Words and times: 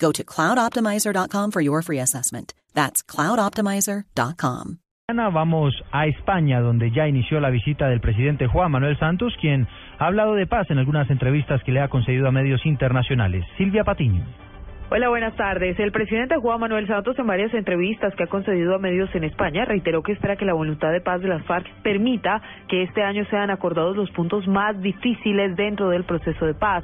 Go 0.00 0.10
to 0.12 0.24
cloudoptimizer.com 0.24 1.50
for 1.50 1.60
your 1.60 1.82
free 1.82 2.00
assessment. 2.00 2.54
That's 2.74 3.02
cloudoptimizer.com. 3.04 4.78
Vamos 5.32 5.74
a 5.90 6.06
España, 6.06 6.60
donde 6.60 6.92
ya 6.92 7.08
inició 7.08 7.40
la 7.40 7.50
visita 7.50 7.88
del 7.88 8.00
presidente 8.00 8.46
Juan 8.46 8.70
Manuel 8.70 8.96
Santos, 8.98 9.34
quien 9.40 9.66
ha 9.98 10.06
hablado 10.06 10.34
de 10.34 10.46
paz 10.46 10.70
en 10.70 10.78
algunas 10.78 11.10
entrevistas 11.10 11.60
que 11.64 11.72
le 11.72 11.80
ha 11.80 11.88
concedido 11.88 12.28
a 12.28 12.32
medios 12.32 12.64
internacionales. 12.64 13.44
Silvia 13.58 13.82
Patiño. 13.82 14.24
Hola, 14.92 15.08
buenas 15.08 15.36
tardes. 15.36 15.78
El 15.78 15.92
presidente 15.92 16.34
Juan 16.34 16.58
Manuel 16.58 16.88
Santos, 16.88 17.16
en 17.16 17.24
varias 17.24 17.54
entrevistas 17.54 18.12
que 18.16 18.24
ha 18.24 18.26
concedido 18.26 18.74
a 18.74 18.80
medios 18.80 19.08
en 19.14 19.22
España, 19.22 19.64
reiteró 19.64 20.02
que 20.02 20.10
espera 20.10 20.34
que 20.34 20.44
la 20.44 20.52
voluntad 20.52 20.90
de 20.90 21.00
paz 21.00 21.22
de 21.22 21.28
las 21.28 21.44
FARC 21.44 21.64
permita 21.84 22.42
que 22.66 22.82
este 22.82 23.04
año 23.04 23.24
sean 23.26 23.50
acordados 23.50 23.96
los 23.96 24.10
puntos 24.10 24.48
más 24.48 24.80
difíciles 24.82 25.54
dentro 25.54 25.90
del 25.90 26.02
proceso 26.02 26.44
de 26.44 26.54
paz. 26.54 26.82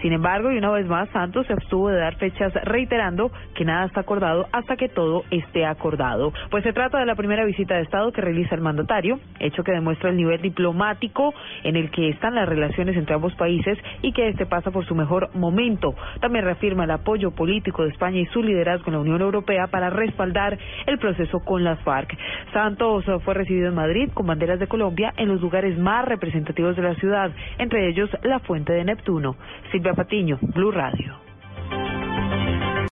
Sin 0.00 0.14
embargo, 0.14 0.50
y 0.50 0.56
una 0.56 0.70
vez 0.70 0.86
más, 0.86 1.10
Santos 1.10 1.46
se 1.46 1.52
abstuvo 1.52 1.90
de 1.90 1.98
dar 1.98 2.16
fechas 2.16 2.54
reiterando 2.64 3.30
que 3.54 3.66
nada 3.66 3.84
está 3.84 4.00
acordado 4.00 4.48
hasta 4.50 4.76
que 4.76 4.88
todo 4.88 5.24
esté 5.30 5.66
acordado. 5.66 6.32
Pues 6.50 6.64
se 6.64 6.72
trata 6.72 7.00
de 7.00 7.06
la 7.06 7.16
primera 7.16 7.44
visita 7.44 7.74
de 7.74 7.82
Estado 7.82 8.12
que 8.12 8.22
realiza 8.22 8.54
el 8.54 8.62
mandatario, 8.62 9.20
hecho 9.40 9.62
que 9.62 9.72
demuestra 9.72 10.08
el 10.08 10.16
nivel 10.16 10.40
diplomático 10.40 11.34
en 11.64 11.76
el 11.76 11.90
que 11.90 12.08
están 12.08 12.34
las 12.34 12.48
relaciones 12.48 12.96
entre 12.96 13.14
ambos 13.14 13.34
países 13.34 13.76
y 14.00 14.12
que 14.12 14.28
este 14.28 14.46
pasa 14.46 14.70
por 14.70 14.86
su 14.86 14.94
mejor 14.94 15.28
momento. 15.34 15.94
También 16.22 16.46
reafirma 16.46 16.84
el 16.84 16.92
apoyo 16.92 17.30
político 17.42 17.82
de 17.82 17.88
España 17.88 18.20
y 18.20 18.26
su 18.26 18.40
liderazgo 18.40 18.86
en 18.86 18.92
la 18.92 19.00
Unión 19.00 19.20
Europea 19.20 19.66
para 19.66 19.90
respaldar 19.90 20.56
el 20.86 20.96
proceso 20.98 21.40
con 21.40 21.64
las 21.64 21.80
FARC. 21.80 22.16
Santos 22.52 23.04
fue 23.24 23.34
recibido 23.34 23.66
en 23.66 23.74
Madrid 23.74 24.10
con 24.14 24.28
banderas 24.28 24.60
de 24.60 24.68
Colombia 24.68 25.12
en 25.16 25.26
los 25.26 25.40
lugares 25.40 25.76
más 25.76 26.04
representativos 26.04 26.76
de 26.76 26.82
la 26.82 26.94
ciudad, 26.94 27.32
entre 27.58 27.88
ellos 27.88 28.08
la 28.22 28.38
Fuente 28.38 28.72
de 28.72 28.84
Neptuno. 28.84 29.34
Silvia 29.72 29.92
Patiño, 29.94 30.38
Blue 30.54 30.70
Radio. 30.70 31.31